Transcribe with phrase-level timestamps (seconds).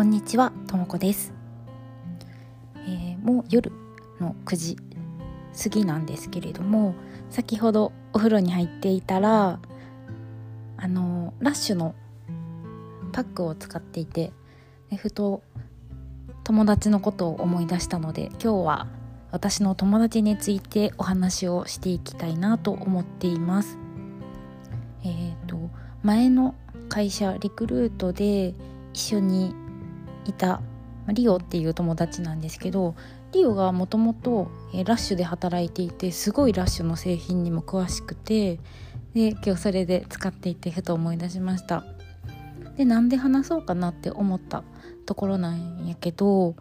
[0.00, 1.34] こんにちは、ともこです、
[2.74, 3.70] えー、もう夜
[4.18, 4.76] の9時
[5.62, 6.94] 過ぎなんですけれども
[7.28, 9.60] 先ほどお風呂に入っていたら
[10.78, 11.94] あのラッシュの
[13.12, 14.32] パックを使っていて
[14.96, 15.42] ふと
[16.44, 18.86] 友達のことを思い出したので今日は
[19.32, 23.76] 私の友達についてお話をしていきたいなと思っています。
[25.04, 25.70] えーと、と
[26.02, 26.54] 前の
[26.88, 28.54] 会社リクルートで
[28.94, 29.59] 一緒に
[30.30, 30.62] いた
[31.08, 32.94] リオっていう友達なんですけど
[33.32, 38.58] リオがもともとラッシュで働いていてすごいラッシュの製品にも詳しくて
[39.14, 41.84] で今日それで使っていてふと思い出しました
[42.76, 44.62] でなんで話そうかなって思った
[45.06, 46.54] ところなんやけど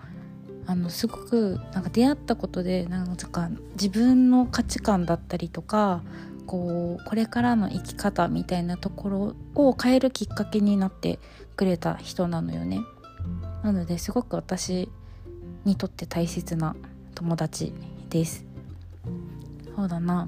[0.66, 6.04] あのすごくなんか出会ったことでなんか自分の価値観だったりとか
[6.46, 11.20] こうこれからの生き方みたいなところを変えるきっかけになって
[11.56, 12.80] くれた人なのよね。
[13.64, 14.90] なのですごく私
[15.66, 16.76] にとって大切な
[17.16, 17.74] 友達
[18.10, 18.46] です。
[19.76, 20.28] そうだな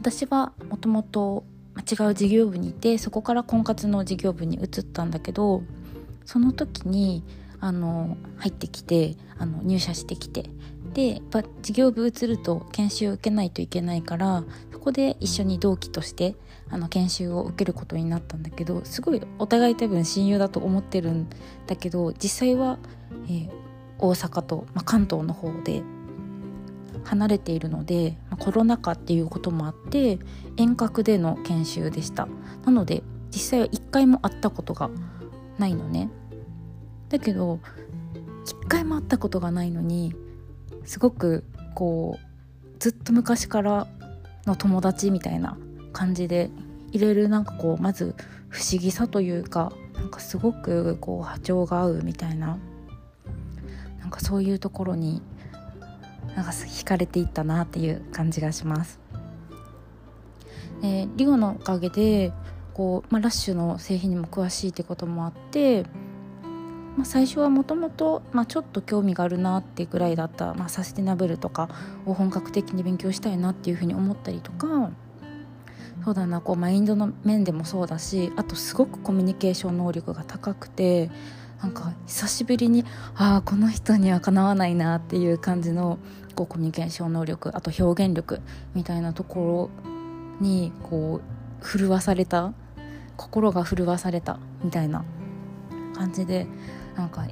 [0.00, 1.44] 私はもともと
[1.78, 5.62] 違う事業部にいてそこから婚活の事業部に移ったんだけど
[6.24, 7.24] その時に
[7.60, 10.50] あの入ってきてあの入社してきて
[10.94, 14.44] でやっぱ事業部移ると研修を受けないといけないから
[14.88, 16.34] こで一緒に同期として
[16.70, 21.28] あの研修を受けることになったんだけどすごいお互い多分親友だと思ってるん
[21.66, 22.78] だけど実際は、
[23.26, 23.50] えー、
[23.98, 25.82] 大阪と、まあ、関東の方で
[27.04, 30.18] 離れているので、まあ、コロナ禍っていうこともあって
[30.56, 32.28] 遠隔での研修でした。
[32.64, 34.90] なので実際は一回も会ったことが
[35.58, 36.10] ないのね。
[37.08, 37.60] だけど
[38.44, 40.14] 一回も会ったことがないのに
[40.84, 41.44] すごく
[41.74, 43.86] こうずっと昔から
[44.48, 45.56] の友達みたいな
[45.92, 46.50] 感じで
[46.90, 48.14] いろいろなんかこうまず
[48.48, 52.58] 不思議さというかなんかすごくこう波長が合うみたいな
[54.00, 55.22] なんかそういうところに
[56.34, 58.98] なんか惹かれていったなっていう感じがします。
[60.80, 62.32] でリオのおかげで
[62.72, 65.84] こう、まあ、ラッシュの製品にも詳しいってこともあって
[66.98, 71.68] まあ、最初はもともとちょっと興味があるなってぐらいだった、まあ、サステナブルとか
[72.06, 74.90] を本格的に勉強したいなっていうふうに思ったりとか
[76.04, 81.08] そうだなこうマインドの面でもそうだしあとすごくコミュニケーション能力が高くて
[81.62, 82.84] なんか久しぶりに
[83.14, 85.98] ああこの人にはかなわないなっていう感じの
[86.34, 88.40] こうコミュニケーション能力あと表現力
[88.74, 91.20] みたいなところにこ
[91.62, 92.52] う震わされた
[93.16, 95.04] 心が震わされたみたいな
[95.94, 96.48] 感じで
[96.98, 97.26] なんか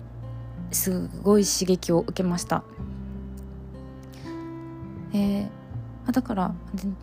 [0.70, 2.62] すごい刺激を受けました。
[5.12, 6.54] えー、だから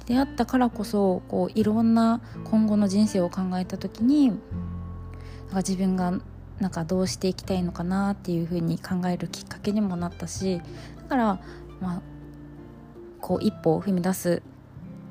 [0.06, 6.14] 出会ったからこそこういろんな今後の人生を考えた時になんか自分が
[6.60, 10.62] なんかどうしていきたいのかなっていうふうに考えるきっかけにもなったし
[10.98, 11.40] だから
[11.82, 12.02] まあ
[13.20, 14.44] こう一歩を踏み出す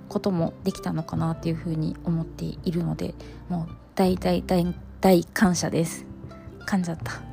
[0.08, 3.14] こともできたのかなっていうふうに思っているので
[3.48, 4.64] もう大大大
[5.00, 6.06] 大感謝です
[6.66, 7.31] 噛んじゃった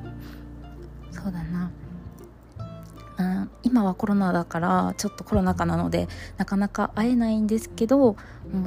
[1.21, 1.71] そうだな
[3.17, 6.07] あ今はコロナだからちょっとコロナ禍なので
[6.37, 8.15] なかなか会えないんですけども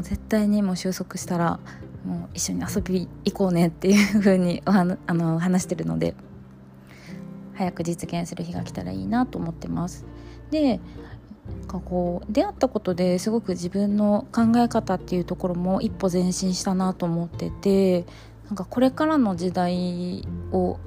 [0.01, 1.59] う絶対にもう収束したら
[2.05, 6.15] もう一緒に遊び行こうねっていう風にあの話してるので
[7.55, 10.05] 早く実現する日が来たらいいなと思ってます。
[10.51, 10.81] で
[11.67, 18.05] かこう出会ったことですごく自分の考え方っていうところも一歩前進したなと思ってて
[18.47, 20.79] なんかこれからの時代を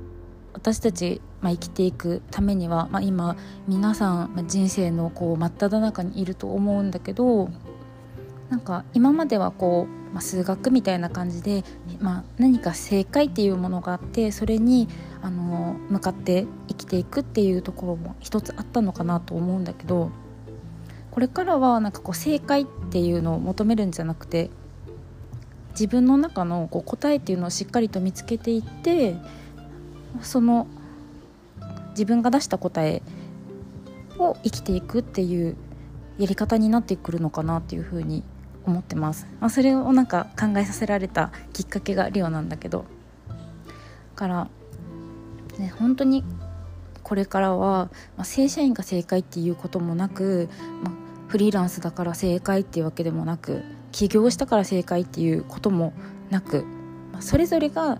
[0.65, 3.37] 私たち、まあ、生きていくためには、まあ、今
[3.67, 7.51] 皆さん、ま、人生のこう真っ只中にいると思うんだけど
[8.49, 11.63] なんか今まではこう、まあ、数学みたいな感じで、
[11.99, 14.87] まあ、何か正解っていうものがあってそれに
[15.21, 20.09] あの向かって生きていくっていうところも一つあったのかなと思うんだけど
[21.11, 24.49] これからはなんかこう正解っていうのを求めるんじゃなくて
[25.73, 29.15] 自分の中のこう答えっていうのをしっかりと見つけていって
[30.21, 30.67] その
[31.91, 33.01] 自分が出した答え
[34.17, 35.55] を生きていくっていう
[36.17, 38.23] やり方になってくるのかなっていうふうに
[38.65, 42.85] 思ってます、まあ、それをなんか考えさせられたきっかけがリオなんだけど。
[44.15, 44.47] から、
[45.59, 46.23] ね、本当に
[47.03, 50.49] これからは、まあ、正社員が正解っていうこともなく、
[50.81, 50.93] まあ、
[51.27, 53.61] フリーランスだから正解っていうわけでもなく
[53.91, 55.93] 起業したから正解っていうことも
[56.31, 56.65] なく、
[57.11, 57.99] まあ、それぞれが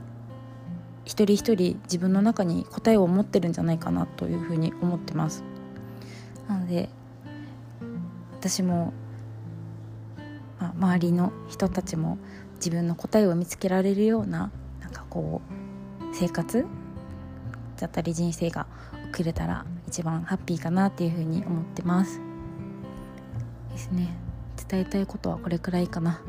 [1.05, 5.43] 一人一人自分の中に答えを持ってるんじゃないかなというふうに思ってます。
[6.47, 6.89] なので
[8.39, 8.93] 私も、
[10.59, 12.17] まあ、周りの人たちも
[12.55, 15.41] 自分の答えを見つけられるようななんかこ
[16.01, 16.65] う生活
[17.75, 18.67] ちゃったり人生が
[19.11, 22.21] 送れたら一番ハッピーかなっていうふうに思ってます。
[23.71, 24.15] ですね。
[24.69, 26.11] 伝えたいことはこれくらいかな。
[26.11, 26.19] は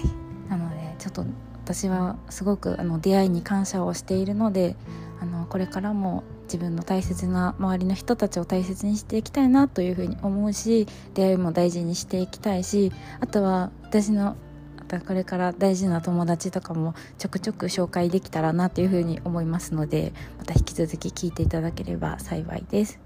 [0.00, 0.50] い。
[0.50, 1.24] なのでちょっと
[1.66, 4.76] 私はすごくあの出会いに感謝をしているので
[5.20, 14.36] あのこれからも自分の大切な周りの人たちを大切にしていきたいなというふうに思うし出会いも大事にしていきたいしあとは私の
[14.76, 23.00] またこれから大事な友達とかもちょくちょく紹介できたらなというふうに思いますのでまた引き続き聞いていただければ幸いです。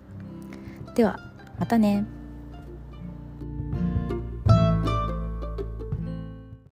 [0.94, 1.18] では
[1.58, 2.19] またね。